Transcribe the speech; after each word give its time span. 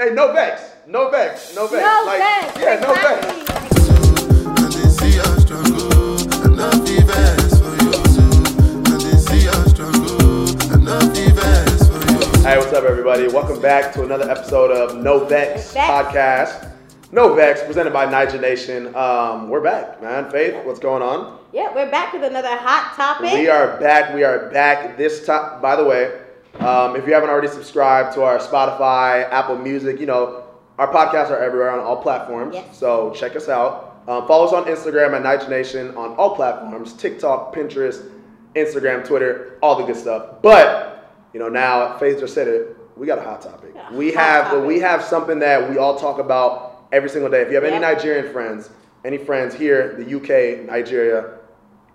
hey, 0.00 0.14
no 0.14 0.32
vex, 0.32 0.62
no 0.86 1.10
vex, 1.10 1.54
no 1.54 1.66
vex. 1.66 1.82
No 1.82 2.04
like, 2.06 2.20
vex. 2.20 2.58
Yeah, 2.58 2.80
no 2.80 2.94
vex. 2.94 3.26
exactly. 3.26 4.64
And 4.64 4.72
they 4.72 4.88
see 4.88 5.18
our 5.20 5.40
struggle, 5.40 6.14
enough 6.50 6.88
events 6.88 7.58
for 7.60 7.74
you 7.84 7.92
too. 8.08 8.92
And 8.92 9.02
they 9.02 9.18
see 9.18 9.46
our 9.48 9.68
struggle, 9.68 10.48
enough 10.72 11.12
events 11.14 11.86
for 11.86 12.00
you. 12.12 12.42
Hey, 12.42 12.56
what's 12.56 12.72
up, 12.72 12.84
everybody? 12.84 13.28
Welcome 13.28 13.60
back 13.60 13.92
to 13.92 14.02
another 14.02 14.30
episode 14.30 14.70
of 14.70 14.96
No 14.96 15.26
Vex, 15.26 15.74
Vex. 15.74 15.86
podcast. 15.86 16.72
No 17.12 17.34
Vex, 17.34 17.62
presented 17.62 17.92
by 17.92 18.06
Naija 18.06 18.40
Nation. 18.40 18.94
Um, 18.96 19.50
we're 19.50 19.60
back, 19.60 20.00
man. 20.00 20.30
Faith, 20.30 20.64
what's 20.64 20.80
going 20.80 21.02
on? 21.02 21.40
Yeah, 21.52 21.74
we're 21.74 21.90
back 21.90 22.14
with 22.14 22.24
another 22.24 22.56
hot 22.56 22.94
topic. 22.96 23.34
We 23.34 23.48
are 23.48 23.78
back. 23.78 24.14
We 24.14 24.24
are 24.24 24.48
back. 24.48 24.96
This 24.96 25.26
time, 25.26 25.60
by 25.60 25.76
the 25.76 25.84
way, 25.84 26.20
um, 26.58 26.96
if 26.96 27.06
you 27.06 27.14
haven't 27.14 27.30
already 27.30 27.48
subscribed 27.48 28.14
to 28.14 28.22
our 28.22 28.38
Spotify, 28.38 29.30
Apple 29.30 29.56
Music, 29.56 30.00
you 30.00 30.06
know 30.06 30.44
our 30.78 30.92
podcasts 30.92 31.30
are 31.30 31.38
everywhere 31.38 31.70
on 31.70 31.78
all 31.78 32.02
platforms. 32.02 32.54
Yes. 32.54 32.78
So 32.78 33.12
check 33.14 33.36
us 33.36 33.48
out. 33.48 34.02
Um, 34.08 34.26
follow 34.26 34.46
us 34.46 34.52
on 34.52 34.64
Instagram 34.64 35.12
at 35.14 35.22
Naija 35.22 35.48
Nation 35.48 35.94
on 35.96 36.14
all 36.16 36.34
platforms: 36.34 36.94
TikTok, 36.94 37.54
Pinterest, 37.54 38.10
Instagram, 38.56 39.06
Twitter, 39.06 39.58
all 39.62 39.76
the 39.76 39.84
good 39.84 39.96
stuff. 39.96 40.42
But 40.42 41.14
you 41.32 41.40
know 41.40 41.48
now, 41.48 41.96
Faith 41.98 42.18
just 42.18 42.34
said 42.34 42.48
it. 42.48 42.76
We 42.96 43.06
got 43.06 43.18
a 43.18 43.22
hot 43.22 43.40
topic. 43.42 43.72
Yeah, 43.74 43.92
we 43.92 44.12
hot 44.12 44.24
have 44.24 44.44
topic. 44.46 44.64
we 44.66 44.80
have 44.80 45.02
something 45.02 45.38
that 45.38 45.70
we 45.70 45.78
all 45.78 45.98
talk 45.98 46.18
about 46.18 46.86
every 46.92 47.08
single 47.08 47.30
day. 47.30 47.42
If 47.42 47.48
you 47.48 47.54
have 47.54 47.64
any 47.64 47.78
Nigerian 47.78 48.32
friends, 48.32 48.70
any 49.04 49.18
friends 49.18 49.54
here, 49.54 49.94
the 49.96 50.16
UK, 50.16 50.66
Nigeria, 50.66 51.38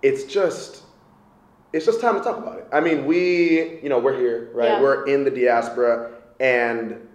it's 0.02 0.24
just 0.24 0.82
it's 1.76 1.84
just 1.86 2.00
time 2.00 2.16
to 2.16 2.22
talk 2.22 2.38
about 2.38 2.58
it. 2.58 2.66
I 2.72 2.80
mean, 2.80 3.04
we, 3.04 3.80
you 3.82 3.88
know, 3.88 3.98
we're 3.98 4.16
here, 4.18 4.50
right? 4.54 4.70
Yeah. 4.70 4.80
We're 4.80 5.06
in 5.06 5.24
the 5.24 5.30
diaspora, 5.30 6.10
and 6.40 7.06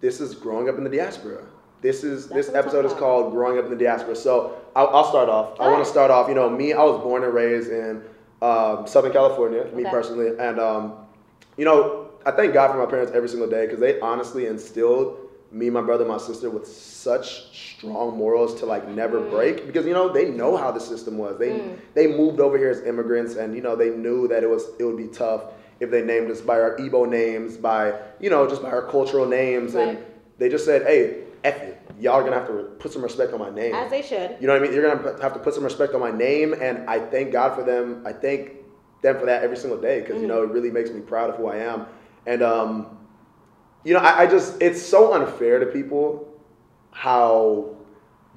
this 0.00 0.20
is 0.20 0.34
growing 0.34 0.68
up 0.68 0.76
in 0.78 0.84
the 0.84 0.90
diaspora. 0.90 1.44
This 1.82 2.02
is 2.02 2.28
That's 2.28 2.46
this 2.46 2.54
episode 2.56 2.86
is 2.86 2.94
called 2.94 3.32
"Growing 3.32 3.58
Up 3.58 3.66
in 3.66 3.70
the 3.70 3.76
Diaspora." 3.76 4.16
So 4.16 4.60
I'll, 4.74 4.88
I'll 4.88 5.08
start 5.08 5.28
off. 5.28 5.60
I 5.60 5.70
want 5.70 5.84
to 5.84 5.90
start 5.90 6.10
off. 6.10 6.28
You 6.28 6.34
know, 6.34 6.48
me, 6.48 6.72
I 6.72 6.82
was 6.82 7.00
born 7.02 7.22
and 7.22 7.34
raised 7.34 7.70
in 7.70 8.02
um, 8.40 8.86
Southern 8.86 9.12
California. 9.12 9.64
Me 9.74 9.82
Okay. 9.82 9.90
personally, 9.90 10.28
and 10.38 10.58
um, 10.58 10.94
you 11.58 11.66
know, 11.66 12.08
I 12.24 12.30
thank 12.30 12.54
God 12.54 12.72
for 12.72 12.78
my 12.78 12.86
parents 12.86 13.12
every 13.14 13.28
single 13.28 13.48
day 13.48 13.66
because 13.66 13.78
they 13.78 14.00
honestly 14.00 14.46
instilled 14.46 15.25
me, 15.52 15.70
my 15.70 15.80
brother, 15.80 16.04
my 16.04 16.18
sister 16.18 16.50
with 16.50 16.66
such 16.66 17.56
strong 17.56 18.16
morals 18.16 18.58
to 18.60 18.66
like 18.66 18.88
never 18.88 19.20
Mm. 19.20 19.30
break 19.30 19.66
because 19.66 19.86
you 19.86 19.92
know 19.92 20.08
they 20.08 20.28
know 20.30 20.56
how 20.56 20.70
the 20.70 20.80
system 20.80 21.18
was. 21.18 21.38
They 21.38 21.50
Mm. 21.50 21.76
they 21.94 22.06
moved 22.06 22.40
over 22.40 22.58
here 22.58 22.70
as 22.70 22.82
immigrants, 22.82 23.36
and 23.36 23.54
you 23.54 23.62
know 23.62 23.76
they 23.76 23.90
knew 23.90 24.28
that 24.28 24.42
it 24.42 24.50
was 24.50 24.68
it 24.78 24.84
would 24.84 24.96
be 24.96 25.06
tough 25.08 25.44
if 25.80 25.90
they 25.90 26.02
named 26.02 26.30
us 26.30 26.40
by 26.40 26.60
our 26.60 26.76
Igbo 26.76 27.08
names, 27.08 27.56
by 27.56 27.94
you 28.20 28.30
know 28.30 28.46
just 28.48 28.62
by 28.62 28.70
our 28.70 28.82
cultural 28.82 29.26
names, 29.26 29.74
and 29.74 29.98
they 30.38 30.48
just 30.48 30.64
said, 30.64 30.82
"Hey, 30.82 31.24
F 31.44 31.62
it, 31.62 31.78
y'all 32.00 32.14
are 32.14 32.22
gonna 32.24 32.36
have 32.36 32.48
to 32.48 32.64
put 32.78 32.92
some 32.92 33.02
respect 33.02 33.32
on 33.32 33.38
my 33.38 33.50
name." 33.50 33.74
As 33.74 33.90
they 33.90 34.02
should. 34.02 34.36
You 34.40 34.46
know 34.46 34.54
what 34.54 34.62
I 34.62 34.64
mean? 34.64 34.74
You're 34.74 34.82
gonna 34.96 35.22
have 35.22 35.32
to 35.34 35.38
put 35.38 35.54
some 35.54 35.64
respect 35.64 35.94
on 35.94 36.00
my 36.00 36.10
name, 36.10 36.54
and 36.54 36.88
I 36.90 36.98
thank 36.98 37.30
God 37.32 37.54
for 37.54 37.62
them. 37.62 38.02
I 38.04 38.12
thank 38.12 38.52
them 39.02 39.18
for 39.18 39.26
that 39.26 39.44
every 39.44 39.56
single 39.56 39.80
day 39.80 40.00
because 40.00 40.20
you 40.20 40.26
know 40.28 40.42
it 40.42 40.50
really 40.50 40.70
makes 40.70 40.90
me 40.90 41.00
proud 41.00 41.30
of 41.30 41.36
who 41.36 41.46
I 41.46 41.58
am. 41.58 41.86
And 42.26 42.42
um, 42.42 42.98
you 43.86 43.94
know, 43.94 44.00
I, 44.00 44.22
I 44.22 44.26
just 44.26 44.60
it's 44.60 44.82
so 44.82 45.14
unfair 45.14 45.60
to 45.60 45.66
people 45.66 46.28
how 46.90 47.70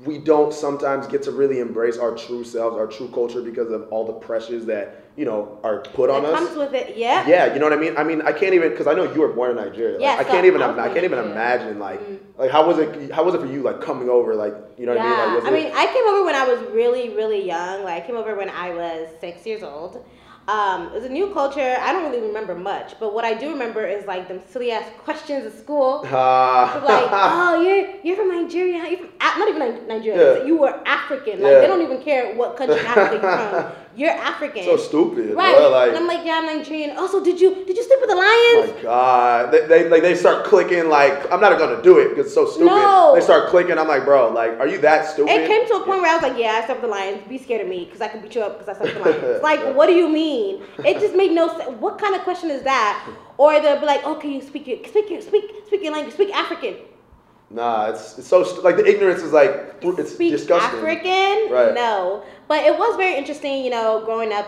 we 0.05 0.17
don't 0.17 0.53
sometimes 0.53 1.07
get 1.07 1.23
to 1.23 1.31
really 1.31 1.59
embrace 1.59 1.97
our 1.97 2.15
true 2.15 2.43
selves, 2.43 2.77
our 2.77 2.87
true 2.87 3.09
culture 3.09 3.41
because 3.41 3.71
of 3.71 3.87
all 3.89 4.05
the 4.05 4.13
pressures 4.13 4.65
that 4.67 5.03
you 5.17 5.25
know 5.25 5.57
are 5.63 5.79
put 5.79 6.09
on 6.11 6.23
us. 6.23 6.39
comes 6.39 6.55
with 6.55 6.73
it. 6.73 6.95
Yeah. 6.95 7.27
Yeah, 7.27 7.51
you 7.53 7.59
know 7.59 7.65
what 7.65 7.73
I 7.73 7.81
mean. 7.81 7.97
I 7.97 8.03
mean, 8.03 8.21
I 8.21 8.31
can't 8.31 8.53
even 8.53 8.69
because 8.69 8.85
I 8.85 8.93
know 8.93 9.11
you 9.11 9.21
were 9.21 9.33
born 9.33 9.51
in 9.51 9.57
Nigeria. 9.57 9.93
Like, 9.93 10.01
Yeah, 10.01 10.15
I 10.19 10.23
so 10.23 10.29
can't 10.29 10.45
even. 10.45 10.61
I 10.61 10.67
was 10.67 10.77
I 10.77 10.93
can't 10.93 11.03
even 11.03 11.19
imagine 11.19 11.79
like 11.79 11.99
Mm. 11.99 12.19
like 12.37 12.51
how 12.51 12.67
was 12.67 12.77
it? 12.77 13.11
How 13.11 13.23
was 13.23 13.33
it 13.33 13.41
for 13.41 13.47
you? 13.47 13.63
Like 13.63 13.81
coming 13.81 14.07
over, 14.07 14.35
like 14.35 14.53
you 14.77 14.85
know 14.85 14.93
what 14.95 15.01
I 15.01 15.09
mean? 15.09 15.35
Like, 15.35 15.45
I 15.45 15.51
mean, 15.51 15.71
I 15.75 15.85
came 15.87 16.05
over 16.05 16.23
when 16.23 16.35
I 16.35 16.45
was 16.47 16.61
really, 16.71 17.09
really 17.09 17.43
young. 17.45 17.83
Like, 17.83 18.03
I 18.03 18.05
came 18.05 18.15
over 18.15 18.35
when 18.35 18.49
I 18.49 18.69
was 18.69 19.09
six 19.19 19.45
years 19.47 19.63
old. 19.63 20.05
Um, 20.49 20.87
it 20.87 20.93
was 20.93 21.03
a 21.03 21.09
new 21.09 21.31
culture. 21.31 21.77
I 21.79 21.93
don't 21.93 22.09
really 22.09 22.25
remember 22.25 22.55
much, 22.55 22.95
but 22.99 23.13
what 23.13 23.23
I 23.23 23.35
do 23.35 23.49
remember 23.49 23.85
is 23.85 24.03
like 24.07 24.27
them 24.27 24.41
silly 24.49 24.71
ass 24.71 24.87
questions 24.97 25.45
at 25.45 25.53
school. 25.53 26.01
Ah. 26.07 26.81
like, 26.91 27.09
oh, 27.11 27.61
you're 27.65 27.87
you're 28.03 28.15
from 28.15 28.29
Nigeria. 28.41 28.77
You're 28.89 28.97
from, 28.97 29.11
not 29.21 29.47
even 29.47 29.61
Ni- 29.61 29.87
Nigeria. 29.95 30.39
Yeah. 30.39 30.45
You 30.45 30.57
were 30.57 30.73
African. 30.87 31.41
Like 31.43 31.51
Yeah. 31.51 31.59
they 31.61 31.67
don't 31.67 31.83
even 31.83 32.01
care 32.01 32.35
what 32.35 32.57
country 32.57 32.79
in 32.79 32.85
Africa 32.87 33.13
you're 33.21 33.61
from. 33.61 33.71
You're 33.95 34.11
African. 34.11 34.63
so 34.63 34.77
stupid, 34.77 35.35
Right. 35.35 35.55
bro. 35.57 35.69
Like, 35.69 35.89
and 35.89 35.97
I'm 35.97 36.07
like, 36.07 36.25
yeah, 36.25 36.39
I'm 36.41 36.45
Nigerian. 36.45 36.95
Also, 36.97 37.23
did 37.23 37.39
you 37.41 37.65
did 37.65 37.75
you 37.75 37.83
sleep 37.83 37.99
with 37.99 38.09
the 38.09 38.15
oh 38.15 38.61
lions? 38.63 38.75
my 38.77 38.81
god, 38.83 39.51
they, 39.51 39.65
they 39.67 39.89
like 39.89 40.01
they 40.01 40.15
start 40.15 40.45
clicking. 40.45 40.89
Like, 40.89 41.29
I'm 41.31 41.41
not 41.41 41.57
gonna 41.57 41.81
do 41.81 41.97
it 41.97 42.09
because 42.09 42.27
it's 42.27 42.35
so 42.35 42.45
stupid. 42.45 42.67
No. 42.67 43.13
They 43.15 43.21
start 43.21 43.49
clicking. 43.49 43.77
I'm 43.77 43.87
like, 43.87 44.05
bro, 44.05 44.29
like, 44.31 44.59
are 44.59 44.67
you 44.67 44.77
that 44.79 45.07
stupid? 45.07 45.31
It 45.31 45.47
came 45.47 45.67
to 45.67 45.73
a 45.75 45.83
point 45.85 46.01
where 46.01 46.11
I 46.11 46.15
was 46.15 46.23
like, 46.23 46.37
yeah, 46.37 46.59
I 46.61 46.65
slept 46.65 46.81
with 46.81 46.89
the 46.89 46.95
lions. 46.95 47.21
Be 47.27 47.37
scared 47.37 47.61
of 47.61 47.67
me 47.67 47.85
because 47.85 48.01
I 48.01 48.07
can 48.07 48.21
beat 48.21 48.35
you 48.35 48.41
up 48.41 48.59
because 48.59 48.75
I 48.75 48.79
slept 48.79 48.95
with 48.95 49.03
the 49.21 49.27
lions. 49.27 49.43
like, 49.43 49.75
what 49.75 49.87
do 49.87 49.93
you 49.93 50.07
mean? 50.07 50.61
It 50.79 50.99
just 50.99 51.15
made 51.15 51.31
no 51.31 51.47
sense. 51.57 51.69
What 51.79 51.97
kind 51.97 52.15
of 52.15 52.21
question 52.21 52.49
is 52.51 52.61
that? 52.63 53.09
Or 53.37 53.59
they'll 53.59 53.79
be 53.79 53.85
like, 53.85 54.01
oh, 54.03 54.15
can 54.15 54.31
you 54.31 54.41
speak 54.41 54.67
your, 54.67 54.77
speak 54.87 55.09
your, 55.09 55.21
speak, 55.21 55.45
speak 55.67 55.81
your 55.83 55.93
language, 55.93 56.13
speak 56.13 56.33
African. 56.35 56.75
Nah, 57.51 57.89
it's 57.89 58.17
it's 58.19 58.27
so 58.27 58.41
like 58.61 58.77
the 58.77 58.85
ignorance 58.85 59.21
is 59.23 59.33
like 59.33 59.75
it's 59.81 60.13
Speak 60.13 60.31
disgusting. 60.31 60.79
African? 60.79 61.51
Right. 61.51 61.73
No. 61.73 62.23
But 62.47 62.65
it 62.65 62.77
was 62.77 62.95
very 62.95 63.15
interesting, 63.15 63.63
you 63.63 63.71
know, 63.71 64.03
growing 64.05 64.31
up 64.31 64.47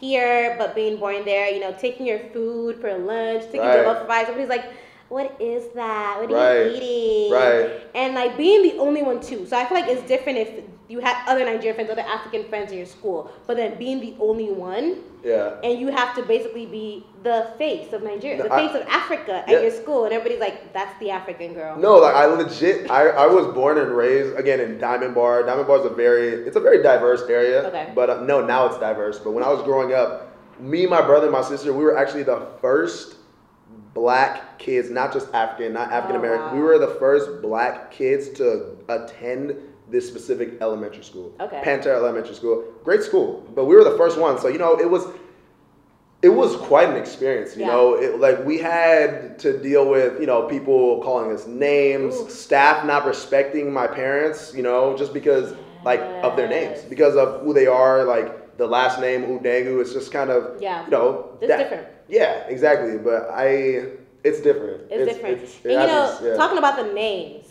here, 0.00 0.54
but 0.58 0.74
being 0.74 0.98
born 0.98 1.24
there, 1.24 1.50
you 1.52 1.60
know, 1.60 1.72
taking 1.78 2.06
your 2.06 2.20
food 2.32 2.80
for 2.80 2.96
lunch, 2.96 3.44
taking 3.44 3.60
Right. 3.60 3.84
jollof 3.84 4.08
rice. 4.08 4.28
Everybody's 4.28 4.48
like, 4.48 4.64
what 5.08 5.34
is 5.40 5.68
that? 5.74 6.20
What 6.20 6.30
are 6.30 6.34
Right. 6.34 6.70
you 6.70 6.76
eating? 6.76 7.32
Right. 7.32 7.70
And 7.94 8.14
like 8.14 8.36
being 8.36 8.62
the 8.62 8.78
only 8.78 9.02
one 9.02 9.20
too. 9.20 9.44
So 9.46 9.56
I 9.56 9.64
feel 9.66 9.76
like 9.78 9.88
it's 9.90 10.02
different 10.02 10.38
if 10.38 10.50
you 10.88 11.00
had 11.00 11.16
other 11.26 11.44
Nigerian 11.44 11.74
friends, 11.74 11.90
other 11.90 12.02
African 12.02 12.44
friends 12.44 12.72
in 12.72 12.78
your 12.78 12.86
school, 12.86 13.30
but 13.46 13.56
then 13.56 13.78
being 13.78 14.00
the 14.00 14.14
only 14.20 14.50
one, 14.50 14.96
Yeah. 15.24 15.56
and 15.64 15.78
you 15.80 15.88
have 15.88 16.14
to 16.16 16.22
basically 16.22 16.66
be 16.66 17.04
the 17.22 17.50
face 17.58 17.92
of 17.92 18.02
Nigeria, 18.02 18.42
the 18.42 18.52
I- 18.52 18.66
face 18.68 18.76
of 18.80 18.86
Africa 18.88 19.42
at 19.46 19.48
Yeah. 19.48 19.60
your 19.60 19.70
school, 19.70 20.04
and 20.04 20.12
everybody's 20.12 20.40
like, 20.40 20.72
that's 20.72 20.98
the 21.00 21.10
African 21.10 21.54
girl. 21.54 21.76
No, 21.78 21.96
like 21.98 22.14
I 22.14 22.26
legit, 22.26 22.90
I, 22.90 23.08
I 23.08 23.26
was 23.26 23.46
born 23.54 23.78
and 23.78 23.90
raised 23.96 24.36
again 24.36 24.60
in 24.60 24.78
Diamond 24.78 25.14
Bar. 25.14 25.42
Diamond 25.42 25.66
Bar 25.66 25.80
is 25.80 25.86
a 25.86 25.90
very, 25.90 26.28
it's 26.28 26.56
a 26.56 26.60
very 26.60 26.82
diverse 26.82 27.22
area. 27.28 27.62
Okay. 27.64 27.92
But 27.94 28.10
uh, 28.10 28.22
no, 28.22 28.44
now 28.44 28.66
it's 28.66 28.78
diverse. 28.78 29.18
But 29.18 29.32
when 29.32 29.42
I 29.44 29.48
was 29.48 29.62
growing 29.62 29.92
up, 29.94 30.36
me, 30.60 30.86
my 30.86 31.02
brother, 31.02 31.26
and 31.26 31.32
my 31.32 31.42
sister, 31.42 31.72
we 31.72 31.84
were 31.84 31.96
actually 31.96 32.22
the 32.24 32.46
first 32.60 33.16
black 33.94 34.58
kids, 34.58 34.90
not 34.90 35.12
just 35.12 35.32
African, 35.34 35.72
not 35.72 35.90
African 35.92 36.16
American. 36.16 36.46
wow. 36.46 36.54
We 36.54 36.60
were 36.60 36.78
the 36.78 36.94
first 36.98 37.42
black 37.42 37.90
kids 37.90 38.28
to 38.30 38.76
attend 38.88 39.56
this 39.90 40.06
specific 40.06 40.58
elementary 40.60 41.02
school. 41.02 41.34
Okay. 41.40 41.60
Pantera 41.64 41.96
Elementary 41.96 42.34
School, 42.34 42.64
great 42.84 43.02
school. 43.02 43.46
But 43.54 43.64
we 43.66 43.74
were 43.74 43.84
the 43.84 43.96
first 43.96 44.18
one, 44.18 44.38
so 44.38 44.48
you 44.48 44.58
know 44.58 44.78
it 44.78 44.90
was 44.90 45.06
it 46.20 46.30
was 46.30 46.56
quite 46.56 46.88
an 46.88 46.96
experience 46.96 47.54
you 47.56 47.62
Yeah. 47.62 47.68
know 47.68 47.94
it, 47.94 48.18
like 48.18 48.44
we 48.44 48.58
had 48.58 49.38
to 49.38 49.56
deal 49.62 49.88
with 49.88 50.18
you 50.20 50.26
know 50.26 50.42
people 50.48 51.00
calling 51.00 51.30
us 51.30 51.46
names 51.46 52.16
Ooh. 52.16 52.28
staff 52.28 52.84
not 52.84 53.06
respecting 53.06 53.72
my 53.72 53.86
parents 53.86 54.52
you 54.52 54.64
know 54.64 54.96
just 54.96 55.14
because 55.14 55.54
like 55.84 56.00
of 56.24 56.36
their 56.36 56.48
names 56.48 56.80
because 56.82 57.14
of 57.14 57.42
who 57.42 57.54
they 57.54 57.68
are 57.68 58.02
like 58.02 58.56
the 58.56 58.66
last 58.66 59.00
name 59.00 59.22
udengu 59.26 59.80
it's 59.80 59.92
just 59.92 60.10
kind 60.10 60.28
of 60.30 60.60
Yeah. 60.60 60.84
you 60.86 60.90
know 60.90 61.38
It's 61.40 61.56
different. 61.56 61.86
yeah 62.08 62.32
exactly 62.48 62.98
but 62.98 63.30
i 63.30 63.46
it's 64.24 64.40
different 64.40 64.90
It's, 64.90 65.12
different. 65.14 65.36
it's- 65.36 65.54
and 65.62 65.72
you 65.72 65.78
know, 65.78 66.18
yeah. 66.24 66.34
talking 66.36 66.58
about 66.58 66.76
the 66.82 66.92
names, 66.92 67.46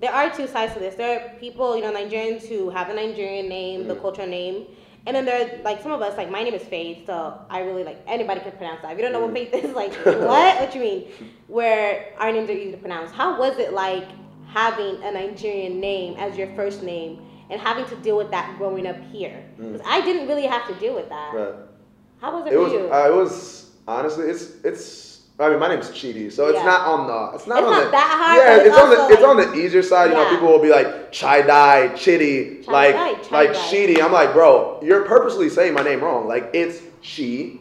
there 0.00 0.12
are 0.12 0.30
two 0.30 0.46
sides 0.46 0.72
to 0.74 0.80
this. 0.80 0.94
There 0.94 1.10
are 1.20 1.28
people, 1.38 1.76
you 1.76 1.82
know, 1.82 1.92
Nigerians 1.92 2.46
who 2.48 2.70
have 2.70 2.88
the 2.88 2.94
Nigerian 2.94 3.48
name, 3.48 3.86
the 3.86 3.94
Mm. 3.94 4.00
cultural 4.00 4.26
name. 4.28 4.66
And 5.06 5.16
then 5.16 5.24
there 5.24 5.38
are 5.46 5.62
like 5.62 5.82
some 5.82 5.92
of 5.92 6.02
us, 6.02 6.16
like 6.18 6.30
my 6.30 6.42
name 6.42 6.52
is 6.54 6.62
Faith, 6.62 7.06
so 7.06 7.38
I 7.48 7.60
really 7.60 7.84
like 7.84 7.98
anybody 8.06 8.40
can 8.40 8.52
pronounce 8.52 8.82
that. 8.82 8.92
If 8.92 8.98
you 8.98 9.02
don't 9.04 9.12
know 9.12 9.20
what 9.20 9.30
Mm. 9.30 9.50
Faith 9.50 9.64
is, 9.64 9.74
like 9.74 9.94
what? 10.04 10.60
What 10.60 10.74
you 10.74 10.80
mean? 10.80 11.08
Where 11.48 12.14
our 12.18 12.30
names 12.32 12.48
are 12.50 12.52
easy 12.52 12.72
to 12.72 12.76
pronounce. 12.76 13.10
How 13.10 13.38
was 13.38 13.58
it 13.58 13.72
like 13.72 14.06
having 14.46 15.02
a 15.02 15.10
Nigerian 15.12 15.80
name 15.80 16.16
as 16.18 16.36
your 16.36 16.48
first 16.54 16.82
name 16.82 17.22
and 17.50 17.60
having 17.60 17.84
to 17.86 17.96
deal 17.96 18.16
with 18.16 18.30
that 18.30 18.56
growing 18.58 18.86
up 18.86 18.96
here? 19.12 19.42
Because 19.56 19.80
I 19.86 20.00
didn't 20.02 20.28
really 20.28 20.46
have 20.46 20.66
to 20.68 20.74
deal 20.74 20.94
with 20.94 21.08
that. 21.08 21.32
Mm. 21.34 21.46
Right. 21.46 21.54
How 22.20 22.36
was 22.38 22.46
it, 22.46 22.52
it 22.52 22.56
for 22.56 22.62
was 22.64 22.72
you? 22.72 22.92
uh, 22.92 23.08
it 23.08 23.14
was 23.14 23.70
honestly 23.88 24.26
it's 24.28 24.44
it's 24.64 25.09
I 25.40 25.48
mean, 25.48 25.58
my 25.58 25.68
name's 25.68 25.88
Chidi, 25.90 26.30
so 26.30 26.48
it's 26.48 26.58
Yeah. 26.58 26.64
not 26.64 26.86
on 26.86 27.06
the. 27.06 27.36
It's 27.36 27.46
not 27.46 27.58
It's 27.60 27.66
on 27.66 27.72
not 27.72 27.84
the. 27.84 27.90
that 27.92 28.18
hard, 28.20 28.38
Yeah, 28.38 28.56
it's, 28.56 28.66
it's 28.68 28.76
on 28.76 28.90
the. 28.90 29.00
also, 29.00 29.14
It's 29.14 29.22
on 29.22 29.36
the 29.38 29.54
easier 29.54 29.82
side. 29.82 30.10
You 30.10 30.16
know, 30.16 30.28
people 30.28 30.48
will 30.48 30.58
be 30.60 30.68
like 30.68 31.10
chai 31.12 31.40
dai, 31.42 31.88
chitty, 31.94 32.62
Chai 32.64 32.72
like 32.72 32.94
dai, 32.94 33.14
chai 33.22 33.30
like 33.44 33.52
dai. 33.54 33.58
Chidi. 33.58 34.02
I'm 34.02 34.12
like, 34.12 34.32
bro, 34.34 34.78
you're 34.82 35.04
purposely 35.06 35.48
saying 35.48 35.72
my 35.74 35.82
name 35.82 36.02
wrong. 36.02 36.28
Like 36.28 36.50
it's 36.52 36.80
chi 37.02 37.58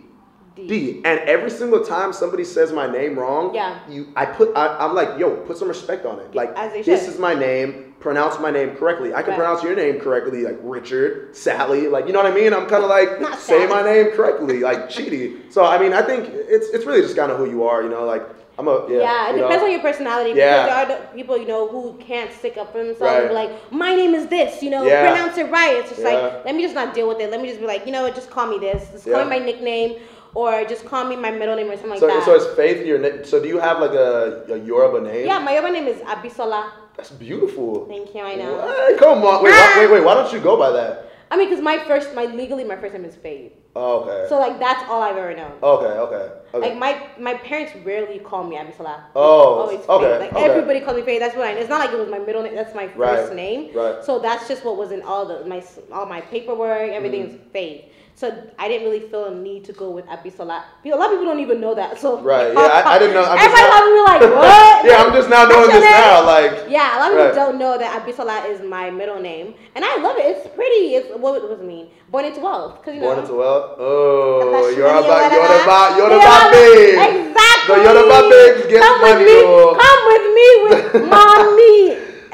D. 0.68 1.02
And 1.06 1.20
every 1.22 1.50
single 1.50 1.84
time 1.84 2.14
somebody 2.14 2.44
says 2.44 2.72
my 2.72 2.88
name 2.92 3.18
wrong, 3.18 3.54
Yeah. 3.54 3.80
you, 3.90 4.08
I 4.16 4.26
put, 4.26 4.56
I, 4.56 4.78
I'm 4.80 4.96
like, 4.96 5.18
yo, 5.20 5.36
put 5.38 5.58
some 5.58 5.68
respect 5.68 6.06
on 6.06 6.20
it. 6.20 6.34
Like 6.36 6.56
this 6.74 6.86
should. 6.86 7.10
is 7.14 7.20
my 7.20 7.34
name. 7.34 7.86
Pronounce 8.00 8.40
my 8.40 8.50
name 8.50 8.76
correctly. 8.78 9.14
I 9.14 9.22
can 9.22 9.32
Right. 9.32 9.40
pronounce 9.40 9.62
your 9.62 9.76
name 9.76 10.00
correctly, 10.00 10.44
like 10.44 10.58
Richard, 10.64 11.36
Sally. 11.36 11.88
Like 11.90 12.08
you 12.08 12.14
know 12.14 12.24
what 12.24 12.32
I 12.32 12.36
mean? 12.36 12.54
I'm 12.54 12.66
kind 12.66 12.84
of 12.84 12.90
like 12.90 13.20
Not 13.20 13.38
say 13.40 13.68
Sally. 13.68 13.68
my 13.68 13.82
name 13.84 14.12
correctly, 14.12 14.60
like 14.62 14.90
Chidi. 14.94 15.52
So 15.52 15.66
I 15.66 15.78
mean, 15.78 15.92
I 15.94 16.02
think 16.02 16.30
it's 16.34 16.70
it's 16.70 16.86
really 16.86 17.02
just 17.02 17.18
kind 17.18 17.30
of 17.32 17.38
who 17.38 17.50
you 17.50 17.66
are. 17.66 17.84
You 17.84 17.90
know, 17.90 18.06
like 18.06 18.24
I'm 18.58 18.70
a 18.70 18.88
yeah. 18.90 19.00
Yeah, 19.00 19.30
it 19.30 19.36
you 19.36 19.42
know? 19.42 19.48
depends 19.48 19.64
on 19.66 19.72
your 19.72 19.80
personality. 19.82 20.32
Yeah. 20.32 20.64
Because 20.66 20.88
there 20.88 20.98
are 21.02 21.14
people, 21.14 21.38
you 21.38 21.48
know, 21.48 21.68
who 21.68 21.98
can't 22.00 22.32
stick 22.32 22.56
up 22.58 22.72
for 22.72 22.84
themselves 22.84 23.20
and 23.20 23.28
be 23.30 23.34
like, 23.34 23.52
my 23.72 23.94
name 23.96 24.14
is 24.14 24.28
this, 24.28 24.62
you 24.64 24.70
know, 24.70 24.84
Yeah. 24.86 25.10
pronounce 25.10 25.38
it 25.38 25.50
right. 25.52 25.76
It's 25.78 25.90
just 25.90 26.02
Yeah. 26.02 26.10
like, 26.10 26.46
let 26.46 26.56
me 26.56 26.64
just 26.64 26.76
not 26.76 26.94
deal 26.94 27.08
with 27.08 27.20
it. 27.22 27.32
Let 27.32 27.42
me 27.42 27.48
just 27.50 27.60
be 27.62 27.68
like, 27.68 27.86
you 27.86 27.92
know 27.94 28.04
what, 28.04 28.16
just 28.16 28.30
call 28.30 28.48
me 28.48 28.58
this. 28.60 28.90
Just 28.92 29.10
call 29.10 29.24
me 29.26 29.30
my 29.30 29.46
nickname 29.46 29.96
or 30.36 30.64
just 30.66 30.86
call 30.86 31.06
me 31.06 31.16
my 31.16 31.32
middle 31.32 31.56
name 31.56 31.68
or 31.70 31.76
something 31.76 31.92
like 31.92 32.00
So, 32.00 32.08
that. 32.08 32.26
so 32.26 32.36
is 32.36 32.56
Faith 32.56 32.86
your 32.86 33.00
name? 33.00 33.24
So 33.26 33.42
do 33.42 33.48
you 33.48 33.60
have 33.60 33.80
like 33.80 33.92
a, 33.92 34.46
a 34.50 34.58
Yoruba 34.58 35.02
name? 35.02 35.26
yeah, 35.26 35.40
my 35.40 35.58
other 35.58 35.72
name 35.72 35.88
is 35.88 35.98
Abisola. 36.02 36.72
That's 36.98 37.12
beautiful. 37.12 37.86
Thank 37.88 38.14
you, 38.14 38.22
I 38.22 38.36
know. 38.36 38.56
What? 38.56 38.98
Come 39.00 39.24
on. 39.24 39.44
Wait, 39.44 39.52
why, 39.52 39.76
wait, 39.80 39.92
wait. 39.92 40.04
Why 40.04 40.14
don't 40.16 40.32
you 40.34 40.40
go 40.40 40.58
by 40.58 40.72
that? 40.72 41.06
I 41.32 41.38
mean, 41.38 41.48
because 41.48 41.64
my 41.64 41.78
first, 41.86 42.14
my 42.16 42.26
legally, 42.26 42.64
my 42.64 42.76
first 42.76 42.94
name 42.94 43.06
is 43.06 43.16
Faith. 43.16 43.54
Oh, 43.76 44.00
okay. 44.02 44.26
So, 44.28 44.40
like, 44.40 44.60
that's 44.60 44.84
all 44.90 45.02
I've 45.04 45.16
ever 45.16 45.34
known. 45.36 45.52
okay, 45.62 45.86
okay, 45.86 46.32
okay. 46.56 46.70
Like 46.70 46.78
my 46.78 47.08
my 47.20 47.36
parents 47.36 47.72
rarely 47.86 48.18
call 48.20 48.44
me 48.44 48.56
Abisola. 48.58 48.98
It's 49.06 49.12
Oh, 49.16 49.68
Faith. 49.70 49.88
okay, 49.90 50.20
Like 50.20 50.34
okay. 50.34 50.44
everybody 50.44 50.80
calls 50.82 50.98
me 50.98 51.04
Faith. 51.04 51.20
That's 51.20 51.36
what 51.38 51.46
I. 51.48 51.52
It's 51.52 51.70
not 51.70 51.80
like 51.80 51.92
it 51.94 52.00
was 52.00 52.10
my 52.10 52.18
middle 52.20 52.42
name. 52.42 52.56
That's 52.56 52.74
my 52.76 52.88
first 52.88 52.98
Right, 52.98 53.36
name. 53.36 53.70
right. 53.76 54.04
So 54.04 54.20
that's 54.20 54.48
just 54.48 54.66
what 54.66 54.76
was 54.76 54.92
in 54.92 55.02
all 55.04 55.26
the 55.26 55.46
my 55.46 55.64
all 55.94 56.08
my 56.08 56.20
paperwork. 56.22 56.92
Everything 56.92 57.22
is 57.28 57.34
Mm-hmm. 57.36 57.50
Faith. 57.52 57.86
So 58.20 58.28
I 58.60 58.68
didn't 58.68 58.84
really 58.86 59.08
feel 59.08 59.32
a 59.32 59.34
need 59.34 59.64
to 59.64 59.72
go 59.72 59.92
with 59.92 60.06
Abisola. 60.08 60.64
A 60.84 60.90
lot 60.90 61.06
of 61.08 61.12
people 61.12 61.24
don't 61.32 61.40
even 61.40 61.62
know 61.62 61.74
that. 61.74 61.98
So 61.98 62.20
Right, 62.20 62.52
yeah, 62.52 62.60
I- 62.84 62.96
I 62.96 63.00
didn't 63.00 63.14
know- 63.16 63.24
I'm 63.24 63.38
just 63.40 63.48
Everybody 63.48 63.70
probably 63.72 63.94
be 63.96 64.04
like, 64.12 64.22
what? 64.44 64.86
yeah, 64.86 64.98
I'm 65.04 65.14
just 65.14 65.30
now 65.30 65.46
knowing 65.48 65.70
this 65.72 65.80
name? 65.80 66.04
now. 66.04 66.26
Like, 66.28 66.52
Yeah, 66.68 66.98
a 66.98 67.00
lot 67.00 67.12
of 67.12 67.18
Right. 67.18 67.30
people 67.32 67.46
don't 67.48 67.58
know 67.64 67.78
that 67.78 67.90
Abisola 67.96 68.44
is 68.52 68.60
my 68.60 68.90
middle 68.92 69.22
name, 69.22 69.54
and 69.74 69.86
I 69.86 69.96
love 70.04 70.18
it. 70.18 70.26
It's 70.36 70.44
pretty. 70.54 71.00
It's 71.00 71.08
what, 71.16 71.40
does 71.42 71.62
it 71.62 71.64
mean? 71.64 71.88
Born 72.12 72.26
into 72.26 72.42
wealth, 72.42 72.82
because 72.84 72.94
you 72.96 73.00
know. 73.00 73.08
born 73.08 73.20
into 73.24 73.36
wealth. 73.40 73.80
Oh, 73.80 74.68
you're 74.76 74.84
about, 74.86 75.32
you're 75.32 75.64
about, 75.64 75.96
you're 75.96 76.12
about 76.12 76.52
babes. 76.52 77.00
Exactly. 77.00 77.72
The 77.72 77.84
Yoruba 77.88 78.20
babes 78.28 78.68
get 78.68 78.82
come 78.84 79.00
money, 79.00 79.24
With 79.24 79.32
me, 79.32 79.48
oh. 79.48 79.80
Come 79.80 80.02
with 80.12 80.26
me 80.36 80.48
with 80.68 81.10
mommy. 81.16 81.80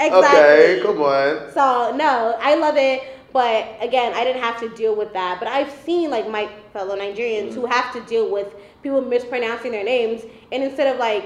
Exactly. 0.02 0.18
Okay, 0.18 0.82
come 0.82 0.98
on. 1.02 1.52
So 1.54 1.94
no, 1.96 2.34
I 2.42 2.56
love 2.56 2.74
it. 2.78 3.04
But 3.36 3.68
again, 3.82 4.14
I 4.16 4.24
didn't 4.24 4.42
have 4.42 4.58
to 4.62 4.70
deal 4.70 4.96
with 4.96 5.12
that. 5.12 5.40
But 5.40 5.50
I've 5.50 5.70
seen 5.70 6.10
like 6.10 6.30
my 6.30 6.48
fellow 6.72 6.96
Nigerians 6.98 7.50
Mm. 7.50 7.56
who 7.56 7.66
have 7.66 7.92
to 7.92 8.00
deal 8.14 8.32
with 8.32 8.48
people 8.82 9.02
mispronouncing 9.02 9.72
their 9.74 9.84
names, 9.84 10.22
and 10.54 10.64
instead 10.64 10.88
of 10.94 11.00
like 11.02 11.26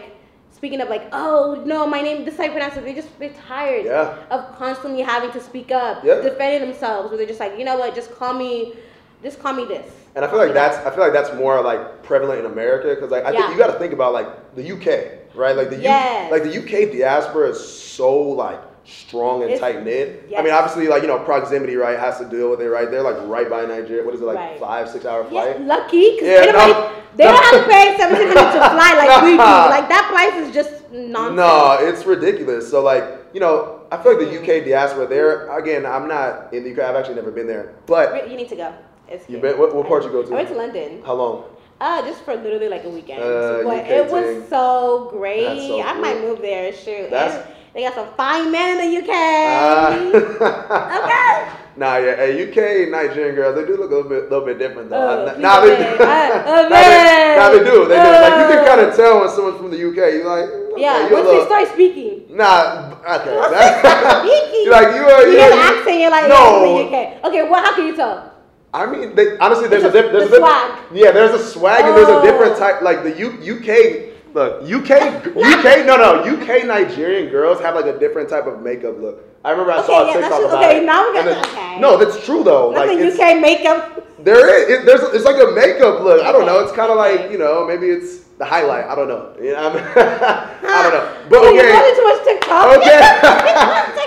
speaking 0.51 0.81
up 0.81 0.89
like, 0.89 1.03
oh 1.13 1.61
no, 1.67 1.85
my 1.85 2.01
name 2.01 2.25
this 2.25 2.33
is 2.33 2.39
how 2.39 2.45
you 2.45 2.51
pronounce 2.51 2.75
it, 2.77 2.83
they 2.83 2.95
just 2.95 3.09
they're 3.19 3.29
tired 3.47 3.85
Yeah. 3.85 4.15
of 4.31 4.39
constantly 4.57 5.01
having 5.03 5.29
to 5.33 5.39
speak 5.39 5.71
up, 5.71 6.03
Yeah. 6.03 6.15
defending 6.21 6.67
themselves, 6.67 7.09
where 7.09 7.17
they're 7.19 7.27
just 7.27 7.39
like, 7.39 7.59
you 7.59 7.63
know 7.63 7.77
what, 7.77 7.93
just 7.93 8.09
call 8.17 8.33
me, 8.33 8.73
just 9.21 9.39
call 9.39 9.53
me 9.53 9.65
this. 9.65 9.85
And 10.15 10.25
I 10.25 10.27
feel 10.29 10.39
like 10.39 10.55
that's 10.55 10.77
I 10.87 10.89
feel 10.89 11.03
like 11.03 11.13
that's 11.13 11.31
more 11.35 11.61
like 11.61 12.01
prevalent 12.01 12.39
in 12.39 12.47
America 12.51 12.87
because 12.95 13.11
like 13.11 13.23
I 13.23 13.33
Yeah. 13.33 13.41
think 13.41 13.51
you 13.51 13.57
got 13.59 13.71
to 13.71 13.77
think 13.77 13.93
about 13.93 14.13
like 14.13 14.55
the 14.55 14.63
UK, 14.73 14.87
right? 15.35 15.55
Like 15.55 15.69
the 15.69 15.77
U- 15.77 16.31
like 16.31 16.41
the 16.41 16.53
UK 16.61 16.91
diaspora 16.91 17.49
is 17.49 17.59
so 17.63 18.11
like 18.19 18.59
strong 18.89 19.41
and 19.43 19.51
It's- 19.51 19.59
tight 19.59 19.83
knit. 19.83 20.29
I 20.37 20.41
mean, 20.41 20.53
obviously, 20.53 20.87
like 20.87 21.01
you 21.03 21.07
know, 21.07 21.19
proximity, 21.19 21.75
right, 21.75 21.97
has 21.97 22.17
to 22.17 22.25
deal 22.25 22.49
with 22.49 22.61
it, 22.61 22.69
right? 22.69 22.89
They're 22.89 23.01
like 23.03 23.17
right 23.25 23.49
by 23.49 23.65
Nigeria. 23.65 24.03
What 24.03 24.13
is 24.15 24.21
it 24.21 24.25
like 24.25 24.37
Right. 24.37 24.59
five, 24.59 24.89
six 24.89 25.05
hour 25.05 25.23
Yeah, 25.23 25.29
flight? 25.29 25.61
lucky 25.61 26.11
because 26.15 26.27
Yeah, 26.27 26.41
anybody 26.43 26.71
no. 26.73 26.89
they 27.15 27.23
don't 27.25 27.43
have 27.43 27.63
to 27.63 27.69
pay 27.69 27.95
seventeen 27.99 28.27
hundred 28.27 28.51
to 28.53 28.69
fly 28.69 28.93
like 28.97 29.23
we 29.23 29.31
do. 29.31 29.37
Like 29.77 29.89
that 29.89 30.07
price 30.09 30.47
is 30.47 30.53
just 30.53 30.89
nonsense. 30.91 31.35
No, 31.37 31.77
it's 31.79 32.05
ridiculous. 32.05 32.69
So 32.69 32.81
like, 32.81 33.03
you 33.33 33.39
know, 33.39 33.81
I 33.91 33.97
feel 33.97 34.17
like 34.17 34.27
the 34.29 34.39
UK 34.39 34.65
diaspora 34.65 35.07
there. 35.07 35.49
Again, 35.57 35.85
I'm 35.85 36.07
not 36.07 36.53
in 36.53 36.63
the 36.63 36.71
UK. 36.73 36.79
I've 36.89 36.95
actually 36.95 37.15
never 37.15 37.31
been 37.31 37.47
there. 37.47 37.73
But 37.85 38.29
you 38.29 38.35
need 38.37 38.49
to 38.49 38.55
go. 38.55 38.73
It's 39.07 39.27
You 39.29 39.39
been- 39.39 39.57
what- 39.57 39.73
what 39.75 39.87
part 39.87 40.03
you 40.03 40.09
go 40.11 40.21
to? 40.23 40.31
I 40.31 40.35
went 40.35 40.49
to 40.49 40.55
London. 40.55 41.01
how 41.05 41.13
long? 41.13 41.43
Uh, 41.81 42.01
just 42.05 42.21
for 42.25 42.35
literally 42.35 42.67
like 42.67 42.83
a 42.83 42.89
weekend. 42.89 43.23
Uh, 43.23 43.63
but 43.63 43.77
UK 43.85 43.89
it 43.89 44.11
was 44.11 44.23
thing. 44.25 44.43
so 44.49 45.07
great. 45.11 45.67
So 45.67 45.81
I 45.81 45.93
might 45.93 46.19
move 46.21 46.41
there. 46.41 46.73
Shoot. 46.73 47.09
That's- 47.09 47.35
And 47.35 47.43
they 47.73 47.83
got 47.83 47.93
some 47.95 48.07
fine 48.17 48.51
men 48.51 48.79
in 48.79 48.91
the 48.91 48.97
UK. 49.01 49.09
Uh, 49.15 51.03
okay. 51.03 51.55
Nah, 51.79 51.95
yeah, 51.95 52.17
hey, 52.17 52.35
UK 52.43 52.89
Nigerian 52.91 53.35
girls, 53.35 53.55
they 53.55 53.63
do 53.63 53.77
look 53.77 53.89
a 53.89 53.95
little 53.95 54.09
bit, 54.09 54.23
little 54.29 54.43
bit 54.45 54.59
different 54.59 54.89
though. 54.89 54.99
Oh, 54.99 55.39
nah, 55.39 55.61
they. 55.63 55.71
Uh, 55.71 55.95
nah, 55.95 56.67
they, 56.67 57.35
nah, 57.39 57.49
they 57.55 57.59
do, 57.63 57.87
they 57.87 57.95
do. 57.95 58.11
Like 58.19 58.35
you 58.35 58.47
can 58.51 58.65
kind 58.67 58.81
of 58.81 58.93
tell 58.97 59.21
when 59.21 59.29
someone's 59.29 59.57
from 59.63 59.71
the 59.71 59.79
UK. 59.79 59.95
You're 60.19 60.27
like, 60.27 60.49
okay, 60.75 60.81
Yeah, 60.81 61.07
you're 61.07 61.19
a 61.19 61.23
once 61.23 61.25
little, 61.31 61.39
they 61.39 61.45
start 61.47 61.67
speaking. 61.71 62.35
Nah, 62.35 62.99
okay. 62.99 63.31
Once 63.31 63.51
that- 63.55 63.79
they 63.79 63.79
start 63.79 64.27
speaking. 64.27 64.63
you're 64.67 64.73
like 64.75 64.91
you 64.91 65.03
are. 65.07 65.23
You 65.23 65.31
you 65.31 65.39
hear 65.39 65.49
the 65.55 65.61
accent, 65.71 65.99
you're 66.01 66.11
like, 66.11 66.27
no. 66.27 66.35
yeah, 66.35 66.51
from 66.51 66.67
the 66.67 66.83
UK. 66.83 67.23
Okay, 67.31 67.43
well, 67.47 67.63
how 67.63 67.71
can 67.75 67.87
you 67.87 67.95
tell? 67.95 68.33
I 68.73 68.85
mean, 68.85 69.15
they, 69.15 69.37
honestly, 69.37 69.69
there's 69.69 69.83
a, 69.85 69.87
a- 69.87 69.91
there's 70.11 70.29
the 70.31 70.35
a 70.35 70.39
swag. 70.43 70.79
Yeah, 70.91 71.11
there's 71.11 71.31
a 71.31 71.39
swag 71.47 71.85
and 71.85 71.95
there's 71.95 72.09
a 72.09 72.19
Oh. 72.19 72.23
different 72.27 72.57
type. 72.57 72.81
Like 72.81 73.03
the 73.03 73.15
U, 73.23 73.39
UK, 73.55 74.08
look, 74.33 74.63
UK, 74.63 75.25
UK, 75.35 75.85
no, 75.85 75.97
no, 75.97 76.23
UK 76.23 76.65
Nigerian 76.65 77.29
girls 77.29 77.59
have 77.61 77.75
like 77.75 77.85
a 77.85 77.97
different 77.99 78.29
type 78.29 78.45
of 78.47 78.61
makeup 78.61 78.99
look. 78.99 79.25
I 79.43 79.51
remember 79.51 79.71
I 79.71 79.85
saw 79.85 80.01
Okay, 80.01 80.11
a 80.11 80.13
yeah, 80.13 80.21
TikTok 80.27 80.43
about 80.45 80.63
okay, 80.63 80.77
it. 80.79 80.85
now 80.85 81.07
we 81.07 81.13
got 81.13 81.19
and 81.19 81.27
the- 81.27 81.31
it's- 81.39 81.53
okay. 81.53 81.79
No, 81.79 81.97
that's 81.97 82.25
true 82.25 82.43
though. 82.43 82.71
Not 82.71 82.87
like 82.87 82.99
UK 82.99 83.39
makeup. 83.39 84.05
there 84.23 84.49
is. 84.53 84.69
It, 84.79 84.85
there's. 84.85 85.01
It's 85.15 85.23
like 85.25 85.37
a 85.41 85.51
makeup 85.53 86.01
look. 86.01 86.21
I 86.25 86.31
don't 86.33 86.45
know. 86.45 86.59
It's 86.59 86.73
kind 86.73 86.91
of 86.91 86.97
like 86.97 87.31
you 87.31 87.37
know. 87.37 87.65
Maybe 87.65 87.87
it's 87.87 88.19
the 88.37 88.43
highlight. 88.45 88.85
I 88.85 88.95
don't 88.95 89.07
know. 89.07 89.33
You 89.41 89.53
know, 89.53 89.69
I, 89.69 89.73
mean, 89.73 89.83
I 89.95 90.83
don't 90.83 90.93
know. 90.93 91.15
But 91.29 91.39
okay. 91.45 91.93
too 91.95 92.03
much 92.03 92.23
TikTok. 92.25 92.77
Okay. 92.77 92.99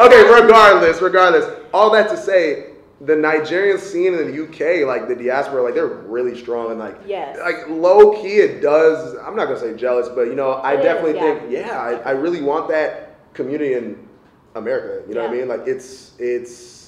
okay. 0.05 0.43
Regardless, 0.43 1.01
regardless. 1.01 1.47
All 1.73 1.89
that 1.93 2.11
to 2.11 2.17
say, 2.17 2.72
the 3.05 3.17
Nigerian 3.17 3.79
scene 3.79 4.15
in 4.15 4.31
the 4.31 4.43
UK, 4.45 4.87
like 4.87 5.09
the 5.09 5.17
diaspora, 5.17 5.63
like 5.63 5.75
they're 5.75 5.87
really 5.87 6.39
strong 6.39 6.71
and 6.71 6.79
like 6.79 6.97
Yes. 7.07 7.37
like 7.41 7.69
low 7.69 8.13
key. 8.23 8.37
It 8.39 8.61
does. 8.63 9.17
I'm 9.25 9.35
not 9.35 9.47
gonna 9.47 9.59
say 9.59 9.75
jealous, 9.77 10.09
but 10.09 10.29
you 10.29 10.35
know, 10.35 10.53
I 10.53 10.75
It 10.75 10.79
is, 10.79 10.85
definitely 10.85 11.15
yeah. 11.17 11.39
think 11.39 11.51
yeah. 11.51 11.81
I, 11.81 11.93
I 11.95 12.11
really 12.13 12.43
want 12.43 12.69
that 12.69 13.17
community 13.35 13.75
in 13.75 14.09
America. 14.55 15.03
You 15.09 15.15
know 15.15 15.23
what 15.23 15.31
I 15.31 15.35
mean? 15.35 15.49
Like 15.49 15.67
it's 15.67 16.13
it's. 16.19 16.81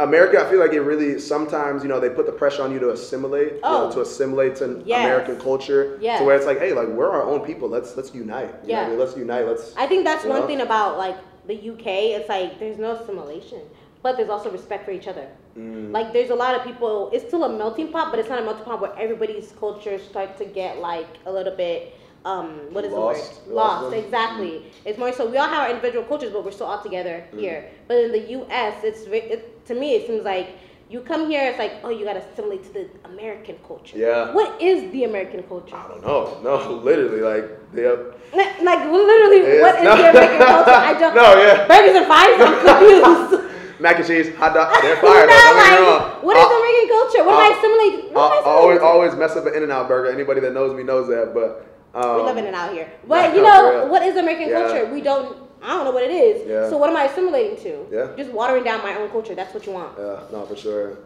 America, 0.00 0.44
I 0.44 0.50
feel 0.50 0.58
like 0.58 0.72
it 0.72 0.80
really 0.80 1.20
sometimes 1.20 1.84
you 1.84 1.88
know 1.88 2.00
they 2.00 2.10
put 2.10 2.26
the 2.26 2.32
pressure 2.32 2.64
on 2.64 2.72
you 2.72 2.80
to 2.80 2.90
assimilate, 2.90 3.52
you 3.52 3.60
know, 3.60 3.86
Oh. 3.88 3.92
to 3.92 4.00
assimilate 4.00 4.56
to 4.56 4.82
Yes. 4.84 5.04
American 5.04 5.38
culture, 5.40 5.96
Yes. 6.00 6.18
to 6.18 6.24
where 6.26 6.34
it's 6.36 6.46
like, 6.46 6.58
hey, 6.58 6.72
like 6.72 6.88
we're 6.88 7.08
our 7.08 7.22
own 7.22 7.40
people. 7.46 7.68
Let's 7.68 7.96
let's 7.96 8.12
unite. 8.12 8.50
You 8.64 8.72
know 8.72 8.74
what 8.74 8.78
I 8.78 8.82
Yeah. 8.82 8.88
mean? 8.88 8.98
let's 8.98 9.16
unite. 9.16 9.46
Let's. 9.46 9.74
I 9.76 9.86
think 9.86 10.04
that's 10.04 10.24
one 10.24 10.40
know? 10.40 10.46
thing 10.48 10.60
about 10.62 10.98
like 10.98 11.16
the 11.46 11.54
UK. 11.54 11.86
It's 12.16 12.28
like 12.28 12.58
there's 12.58 12.76
no 12.78 12.90
assimilation, 12.96 13.60
but 14.02 14.16
there's 14.16 14.28
also 14.30 14.50
respect 14.50 14.84
for 14.84 14.90
each 14.92 15.08
other. 15.08 15.26
Mm. 15.56 15.92
Like 15.92 16.12
there's 16.12 16.30
a 16.30 16.34
lot 16.34 16.54
of 16.54 16.62
people. 16.64 17.10
It's 17.12 17.26
still 17.26 17.44
a 17.44 17.48
melting 17.48 17.90
pot, 17.92 18.10
but 18.10 18.18
it's 18.20 18.28
not 18.28 18.38
a 18.40 18.44
melting 18.44 18.64
pot 18.64 18.80
where 18.80 18.94
everybody's 18.98 19.52
cultures 19.58 20.02
start 20.02 20.36
to 20.38 20.44
get 20.44 20.78
like 20.78 21.06
a 21.26 21.32
little 21.32 21.56
bit. 21.56 21.94
Um, 22.24 22.60
what 22.74 22.84
is 22.84 22.92
Lost. 22.92 23.44
the 23.44 23.50
word? 23.50 23.56
Lost 23.56 23.82
Lost. 23.84 23.96
exactly. 23.96 24.64
It's 24.84 24.98
more 24.98 25.12
so 25.12 25.28
we 25.30 25.36
all 25.38 25.48
have 25.48 25.62
our 25.64 25.70
individual 25.70 26.04
cultures, 26.04 26.30
but 26.32 26.44
we're 26.44 26.50
still 26.50 26.66
all 26.66 26.82
together 26.82 27.24
Mm. 27.32 27.40
here. 27.40 27.70
But 27.88 27.96
in 28.04 28.12
the 28.12 28.24
U.S., 28.38 28.74
it's 28.84 29.02
it, 29.06 29.64
to 29.66 29.74
me 29.74 29.94
it 29.94 30.06
seems 30.06 30.24
like 30.24 30.48
you 30.90 31.00
come 31.00 31.28
here, 31.30 31.48
it's 31.50 31.58
like 31.58 31.74
oh 31.84 31.90
you 31.90 32.04
gotta 32.04 32.20
assimilate 32.24 32.64
to 32.64 32.72
the 32.72 32.88
American 33.04 33.56
culture. 33.66 33.96
Yeah. 33.98 34.32
What 34.32 34.60
is 34.60 34.90
the 34.92 35.04
American 35.04 35.42
culture? 35.44 35.76
I 35.76 35.88
don't 35.88 36.02
know. 36.02 36.40
No, 36.42 36.54
literally, 36.88 37.20
like 37.20 37.46
they. 37.72 37.86
Like 37.88 38.60
like, 38.62 38.82
literally, 38.90 39.60
what 39.60 39.74
is 39.78 39.84
not- 39.84 39.96
the 39.98 40.10
American 40.10 40.46
culture? 40.46 40.70
I 40.90 40.94
don't. 41.00 41.14
No, 41.14 41.26
yeah. 41.42 41.66
Burgers 41.68 41.96
and 41.96 42.06
fries. 42.06 42.36
I'm 42.40 42.56
confused. 42.68 43.47
Mac 43.80 43.96
and 43.98 44.06
cheese, 44.06 44.34
hot 44.36 44.54
dog, 44.54 44.68
oh, 44.72 44.82
they're 44.82 44.96
fire. 45.02 45.26
no, 45.26 45.32
though, 45.32 45.44
don't 45.44 45.56
me 45.56 45.88
like, 45.88 46.22
what 46.22 46.36
is 46.36 46.42
uh, 46.42 46.46
I- 46.46 46.52
the 46.52 46.58
American 46.58 46.88
culture? 46.88 47.24
What 47.24 47.34
am 47.34 47.40
I 47.40 47.54
I- 47.54 47.58
assimilating? 47.58 48.14
What 48.14 48.32
am 48.32 48.38
uh, 48.38 48.40
I 48.40 48.50
I, 48.50 48.54
I 48.54 48.58
always, 48.58 48.80
always 48.80 49.14
mess 49.14 49.36
up 49.36 49.46
an 49.46 49.54
In-N-Out 49.54 49.88
burger. 49.88 50.10
Anybody 50.12 50.40
that 50.40 50.52
knows 50.52 50.74
me 50.76 50.82
knows 50.82 51.08
that. 51.08 51.32
But 51.34 51.64
um, 51.94 52.16
we 52.16 52.22
live 52.22 52.36
in 52.36 52.46
and 52.46 52.56
out 52.56 52.72
here. 52.72 52.90
But 53.06 53.34
you 53.34 53.42
know, 53.42 53.86
what 53.86 54.02
is 54.02 54.16
American 54.16 54.48
Yeah. 54.48 54.62
culture? 54.66 54.92
We 54.92 55.00
don't. 55.00 55.36
I 55.62 55.68
don't 55.70 55.84
know 55.84 55.90
what 55.90 56.04
it 56.04 56.10
is. 56.12 56.46
Yeah. 56.48 56.68
So 56.70 56.76
what 56.78 56.88
am 56.90 56.96
I 56.96 57.04
assimilating 57.04 57.56
to? 57.64 57.86
Yeah. 57.90 58.08
Just 58.16 58.30
watering 58.30 58.62
down 58.64 58.80
my 58.82 58.94
own 58.96 59.10
culture. 59.10 59.34
That's 59.34 59.52
what 59.52 59.66
you 59.66 59.72
want. 59.72 59.98
Yeah, 59.98 60.20
no, 60.30 60.46
for 60.46 60.54
sure. 60.54 60.98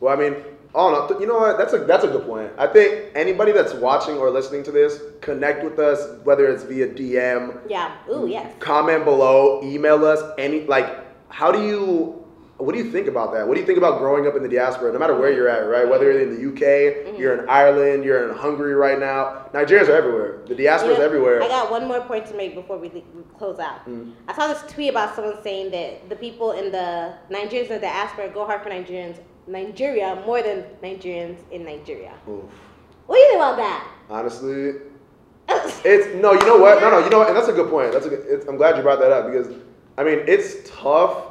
Well, 0.00 0.16
I 0.16 0.20
mean, 0.20 0.36
oh 0.74 0.92
no, 0.92 1.08
th- 1.08 1.20
you 1.20 1.26
know 1.26 1.38
what? 1.38 1.58
That's 1.58 1.72
a 1.72 1.78
that's 1.78 2.04
a 2.04 2.08
good 2.08 2.24
point. 2.24 2.52
I 2.58 2.68
think 2.68 3.06
anybody 3.16 3.50
that's 3.50 3.74
watching 3.74 4.16
or 4.16 4.30
listening 4.30 4.62
to 4.64 4.70
this, 4.70 5.00
connect 5.20 5.64
with 5.64 5.80
us, 5.80 6.20
whether 6.22 6.46
it's 6.48 6.62
via 6.62 6.88
DM, 6.88 7.58
Yeah. 7.68 7.92
Ooh, 8.08 8.28
yes. 8.28 8.54
comment 8.60 9.04
below, 9.04 9.60
email 9.64 10.04
us. 10.04 10.22
Any 10.38 10.64
like, 10.66 11.07
how 11.28 11.52
do 11.52 11.62
you? 11.64 12.24
What 12.58 12.72
do 12.72 12.78
you 12.82 12.90
think 12.90 13.06
about 13.06 13.32
that? 13.34 13.46
What 13.46 13.54
do 13.54 13.60
you 13.60 13.66
think 13.66 13.78
about 13.78 13.98
growing 14.00 14.26
up 14.26 14.34
in 14.34 14.42
the 14.42 14.48
diaspora, 14.48 14.92
no 14.92 14.98
matter 14.98 15.14
where 15.16 15.32
you're 15.32 15.48
at, 15.48 15.60
right? 15.68 15.88
Whether 15.88 16.10
you're 16.10 16.20
in 16.22 16.34
the 16.34 16.48
UK, 16.50 16.58
Mm-hmm. 16.60 17.20
you're 17.20 17.40
in 17.40 17.48
Ireland, 17.48 18.02
you're 18.02 18.28
in 18.28 18.36
Hungary 18.36 18.74
right 18.74 18.98
now. 18.98 19.46
Nigerians 19.54 19.88
are 19.88 19.92
everywhere. 19.96 20.40
The 20.48 20.56
diaspora 20.56 20.94
is 20.94 20.98
everywhere. 20.98 21.40
I 21.40 21.46
got 21.46 21.70
one 21.70 21.86
more 21.86 22.00
point 22.00 22.26
to 22.26 22.34
make 22.34 22.56
before 22.56 22.76
we, 22.78 23.04
close 23.38 23.60
out. 23.60 23.86
Mm. 23.86 24.12
I 24.26 24.34
saw 24.34 24.48
this 24.48 24.60
tweet 24.72 24.90
about 24.90 25.14
someone 25.14 25.40
saying 25.44 25.70
that 25.70 26.08
the 26.08 26.16
people 26.16 26.50
in 26.52 26.72
the 26.72 27.14
Nigerians 27.30 27.66
in 27.70 27.74
the 27.74 27.78
diaspora 27.78 28.28
go 28.30 28.44
hard 28.44 28.62
for 28.64 28.70
Nigerians, 28.70 29.20
Nigeria 29.46 30.20
more 30.26 30.42
than 30.42 30.64
Nigerians 30.82 31.38
in 31.52 31.64
Nigeria. 31.64 32.14
Oof. 32.28 32.42
What 33.06 33.14
do 33.14 33.20
you 33.20 33.28
think 33.28 33.38
about 33.40 33.56
that? 33.58 33.88
Honestly, 34.10 34.72
It's 35.84 36.06
no, 36.20 36.32
you 36.32 36.44
know 36.44 36.58
what? 36.58 36.80
No, 36.80 36.90
no, 36.90 36.98
you 37.04 37.08
know 37.08 37.20
what? 37.20 37.28
And 37.28 37.36
that's 37.36 37.48
a 37.48 37.52
good 37.52 37.70
point. 37.70 37.92
That's 37.92 38.04
a 38.04 38.10
good. 38.10 38.24
It's, 38.26 38.46
I'm 38.46 38.56
glad 38.56 38.76
you 38.76 38.82
brought 38.82 38.98
that 38.98 39.12
up 39.12 39.30
because 39.30 39.48
I 39.98 40.04
mean, 40.04 40.20
it's 40.26 40.56
tough. 40.70 41.24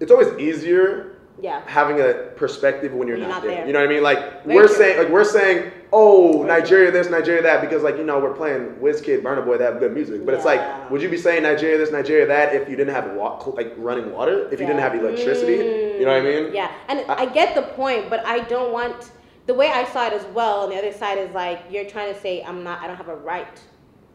It's 0.00 0.10
always 0.10 0.28
easier 0.38 1.18
Yeah. 1.40 1.60
having 1.66 2.00
a 2.00 2.14
perspective 2.36 2.94
when 2.94 3.06
you're, 3.06 3.18
you're 3.18 3.28
not, 3.28 3.34
not 3.34 3.42
there. 3.42 3.56
there. 3.58 3.66
You 3.66 3.72
know 3.74 3.80
what 3.80 3.88
I 3.90 3.92
mean? 3.92 4.02
Like 4.02 4.44
Very 4.44 4.56
we're 4.56 4.66
true. 4.66 4.76
saying, 4.76 4.98
like 4.98 5.08
we're 5.10 5.24
saying, 5.24 5.70
oh, 5.92 6.42
Nigeria 6.42 6.90
this, 6.90 7.10
Nigeria 7.10 7.42
that, 7.42 7.60
because 7.60 7.82
like 7.82 7.96
you 7.98 8.04
know 8.04 8.18
we're 8.18 8.32
playing 8.32 8.76
Wizkid, 8.80 9.22
Burna 9.22 9.44
Boy, 9.44 9.58
they 9.58 9.64
have 9.64 9.78
good 9.78 9.92
music. 9.92 10.24
But 10.24 10.34
it's 10.34 10.44
like, 10.46 10.90
would 10.90 11.02
you 11.02 11.10
be 11.10 11.18
saying 11.18 11.42
Nigeria 11.42 11.76
this, 11.76 11.92
Nigeria 11.92 12.26
that 12.26 12.54
if 12.54 12.66
you 12.68 12.76
didn't 12.76 12.94
have 12.94 13.12
wa- 13.12 13.38
like 13.50 13.74
running 13.76 14.10
water, 14.10 14.46
if 14.50 14.58
you 14.58 14.66
didn't 14.66 14.80
have 14.80 14.94
electricity? 14.94 15.56
You 15.98 16.06
know 16.06 16.12
what 16.12 16.22
I 16.22 16.24
mean? 16.24 16.54
Yeah, 16.54 16.72
and 16.88 17.00
I- 17.10 17.22
I, 17.22 17.26
get 17.26 17.54
the 17.54 17.62
point, 17.62 18.08
but 18.10 18.24
I 18.26 18.40
don't 18.40 18.72
want 18.72 19.12
the 19.46 19.54
way 19.54 19.68
I 19.68 19.84
saw 19.84 20.06
it 20.06 20.12
as 20.14 20.24
well. 20.34 20.60
On 20.62 20.70
the 20.70 20.76
other 20.76 20.92
side 20.92 21.18
is 21.18 21.30
like 21.34 21.60
you're 21.70 21.84
trying 21.84 22.12
to 22.12 22.18
say 22.20 22.42
I'm 22.42 22.64
not. 22.64 22.80
I 22.80 22.86
don't 22.86 22.96
have 22.96 23.08
a 23.10 23.16
right 23.16 23.60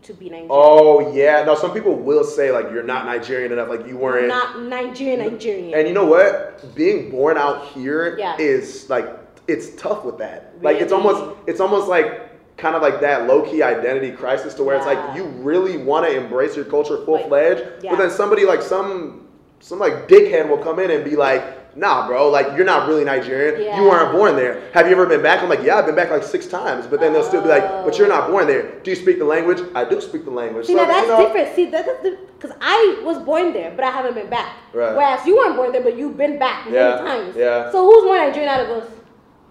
to 0.03 0.13
be 0.13 0.25
Nigerian. 0.25 0.47
Oh 0.49 1.13
yeah, 1.13 1.43
no. 1.43 1.55
Some 1.55 1.73
people 1.73 1.95
will 1.95 2.23
say 2.23 2.51
like 2.51 2.65
you're 2.71 2.83
not 2.83 3.05
Nigerian 3.05 3.51
enough, 3.51 3.69
like 3.69 3.87
you 3.87 3.97
weren't. 3.97 4.27
not 4.27 4.61
Nigerian, 4.61 5.19
Nigerian. 5.19 5.77
And 5.77 5.87
you 5.87 5.93
know 5.93 6.05
what? 6.05 6.75
Being 6.75 7.09
born 7.11 7.37
out 7.37 7.67
here 7.67 8.17
is 8.39 8.85
Yeah. 8.87 8.95
like 8.95 9.19
it's 9.47 9.75
tough 9.75 10.05
with 10.05 10.17
that. 10.19 10.53
Like 10.61 10.77
it's 10.77 10.91
almost 10.91 11.37
it's 11.47 11.59
almost 11.59 11.87
like 11.87 12.25
kind 12.57 12.75
of 12.75 12.81
like 12.81 12.99
that 13.01 13.25
low 13.25 13.41
key 13.41 13.63
identity 13.63 14.11
crisis 14.11 14.53
to 14.55 14.63
where 14.63 14.75
it's 14.75 14.85
like 14.85 15.15
you 15.15 15.25
really 15.25 15.77
want 15.77 16.05
to 16.05 16.15
embrace 16.15 16.55
your 16.55 16.65
culture 16.65 17.03
full 17.05 17.19
fledged, 17.27 17.83
yeah. 17.83 17.91
but 17.91 17.97
then 17.97 18.11
somebody 18.11 18.45
like 18.45 18.61
some 18.61 19.27
some 19.59 19.79
like 19.79 20.07
dickhead 20.07 20.47
will 20.47 20.57
come 20.57 20.79
in 20.79 20.91
and 20.91 21.03
be 21.03 21.15
like. 21.15 21.58
Nah, 21.75 22.07
bro. 22.07 22.29
Like 22.29 22.47
you're 22.57 22.65
not 22.65 22.87
really 22.87 23.03
Nigerian. 23.03 23.61
Yeah. 23.61 23.77
You 23.81 23.87
weren't 23.89 24.11
born 24.11 24.35
there. 24.35 24.69
Have 24.73 24.87
you 24.87 24.91
ever 24.93 25.05
been 25.05 25.21
back? 25.21 25.41
I'm 25.43 25.49
like, 25.49 25.63
yeah, 25.63 25.75
I've 25.77 25.85
been 25.85 25.95
back 25.95 26.09
like 26.09 26.23
six 26.23 26.47
times. 26.47 26.87
But 26.87 26.99
then 26.99 27.13
they'll 27.13 27.23
still 27.23 27.41
be 27.41 27.49
like, 27.49 27.63
but 27.85 27.97
you're 27.97 28.07
not 28.07 28.29
born 28.29 28.47
there. 28.47 28.79
Do 28.79 28.89
you 28.91 28.95
speak 28.95 29.19
the 29.19 29.25
language? 29.25 29.59
I 29.75 29.85
do 29.85 30.01
speak 30.01 30.25
the 30.25 30.31
language. 30.31 30.65
See 30.65 30.73
So, 30.73 30.79
now 30.81 30.87
that's 30.87 31.07
you 31.07 31.13
know- 31.13 31.25
different. 31.25 31.55
See 31.55 31.65
that, 31.69 31.85
that's 31.85 32.17
because 32.39 32.55
I 32.61 33.01
was 33.03 33.17
born 33.19 33.53
there, 33.53 33.71
but 33.75 33.83
I 33.85 33.91
haven't 33.91 34.15
been 34.15 34.29
back. 34.29 34.55
Right. 34.73 34.95
Whereas 34.95 35.25
you 35.25 35.37
weren't 35.37 35.55
born 35.55 35.71
there, 35.71 35.83
but 35.83 35.97
you've 35.97 36.17
been 36.17 36.39
back 36.39 36.65
many 36.65 36.77
Yeah, 36.77 36.97
times. 36.97 37.35
yeah. 37.35 37.71
So 37.71 37.85
who's 37.85 38.03
more 38.03 38.17
Nigerian 38.17 38.49
out 38.49 38.61
of 38.61 38.69
us? 38.69 38.89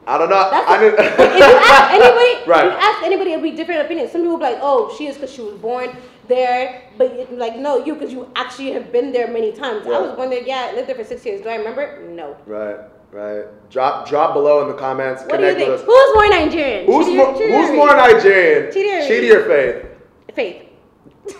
I 0.06 0.16
don't 0.16 0.30
know. 0.30 0.48
That's 0.50 0.70
I 0.70 0.84
if 0.86 1.38
you 1.38 1.44
ask 1.44 1.92
anybody, 1.92 2.46
Right. 2.50 2.64
you 2.64 2.70
ask 2.70 3.02
anybody, 3.04 3.32
it'll 3.32 3.42
be 3.42 3.50
different 3.50 3.82
opinions. 3.82 4.10
Some 4.10 4.22
people 4.22 4.32
will 4.32 4.38
be 4.38 4.44
like, 4.54 4.58
"Oh, 4.62 4.94
she 4.96 5.06
is 5.06 5.16
because 5.16 5.30
she 5.32 5.42
was 5.42 5.52
born 5.56 5.94
there," 6.28 6.82
but 6.96 7.32
like, 7.32 7.56
no, 7.56 7.84
you 7.84 7.94
because 7.94 8.12
you 8.12 8.30
actually 8.36 8.72
have 8.72 8.92
been 8.92 9.12
there 9.12 9.28
many 9.28 9.52
times. 9.52 9.86
I 9.86 10.00
was 10.00 10.14
born 10.16 10.30
there, 10.30 10.42
yeah, 10.42 10.70
I 10.70 10.74
lived 10.76 10.88
there 10.88 10.96
for 10.96 11.04
six 11.04 11.24
years. 11.24 11.40
Do 11.40 11.48
I 11.48 11.56
remember? 11.56 12.08
No. 12.08 12.36
Right, 12.46 12.78
right. 13.12 13.46
Drop 13.70 14.08
drop 14.08 14.34
below 14.34 14.62
in 14.62 14.68
the 14.68 14.74
comments. 14.74 15.22
What 15.24 15.38
do 15.40 15.46
you 15.46 15.54
think? 15.54 15.80
Who's 15.80 16.14
more 16.14 16.28
Nigerian? 16.28 16.86
Who's 16.86 17.06
Chidi- 17.06 17.16
more, 17.16 17.34
Chidi 17.34 17.66
who's 17.66 17.76
more 17.76 17.96
Nigerian? 17.96 18.72
Chidi 18.72 18.90
or 18.94 19.08
Chidi 19.08 19.34
or 19.34 19.44
Faith? 19.48 19.86
Faith. 20.34 20.62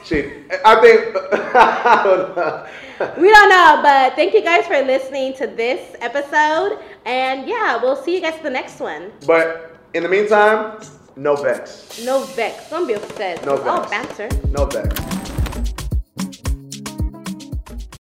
Chidi. 0.04 0.60
I 0.64 0.80
think. 0.80 1.16
I 1.54 2.02
don't. 2.04 2.68
We 3.16 3.30
don't 3.30 3.48
know, 3.48 3.80
but 3.80 4.14
thank 4.16 4.34
you 4.34 4.42
guys 4.42 4.66
for 4.66 4.76
listening 4.82 5.32
to 5.34 5.46
this 5.46 5.94
episode. 6.00 6.80
And 7.04 7.48
yeah, 7.48 7.80
we'll 7.80 7.94
see 7.94 8.16
you 8.16 8.20
guys 8.20 8.40
the 8.42 8.50
next 8.50 8.80
one. 8.80 9.12
But 9.24 9.76
in 9.94 10.02
the 10.02 10.08
meantime, 10.08 10.80
no 11.18 11.34
vex. 11.34 12.00
No 12.04 12.20
vex. 12.20 12.70
Don't 12.70 12.86
be 12.86 12.94
upset. 12.94 13.44
No 13.44 13.56
vex. 13.56 13.90
banter. 13.90 14.28
No 14.52 14.66
vex. 14.66 15.17